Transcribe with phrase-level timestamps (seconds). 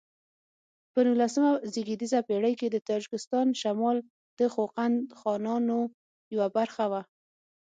[0.91, 3.97] په نولسمه زېږدیزه پیړۍ کې د تاجکستان شمال
[4.39, 5.79] د خوقند خانانو
[6.33, 6.93] یوه برخه و.